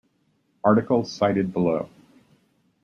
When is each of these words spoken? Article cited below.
Article 0.63 1.03
cited 1.05 1.53
below. 1.53 1.87